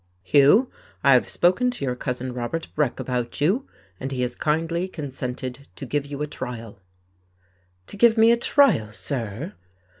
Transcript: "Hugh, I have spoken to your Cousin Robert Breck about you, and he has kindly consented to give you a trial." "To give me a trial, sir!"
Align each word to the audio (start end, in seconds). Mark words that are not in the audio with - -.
"Hugh, 0.23 0.71
I 1.03 1.13
have 1.13 1.29
spoken 1.29 1.69
to 1.69 1.85
your 1.85 1.95
Cousin 1.95 2.33
Robert 2.33 2.69
Breck 2.73 2.99
about 2.99 3.39
you, 3.39 3.67
and 3.99 4.11
he 4.11 4.23
has 4.23 4.35
kindly 4.35 4.87
consented 4.87 5.67
to 5.75 5.85
give 5.85 6.07
you 6.07 6.23
a 6.23 6.25
trial." 6.25 6.81
"To 7.85 7.97
give 7.97 8.17
me 8.17 8.31
a 8.31 8.37
trial, 8.37 8.87
sir!" 8.91 9.53